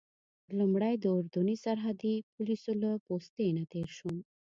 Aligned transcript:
لومړی 0.57 0.93
د 0.99 1.05
اردني 1.15 1.55
سرحدي 1.63 2.15
پولیسو 2.33 2.71
له 2.83 2.91
پوستې 3.05 3.45
نه 3.57 3.63
تېر 3.73 3.87
شوم. 3.97 4.17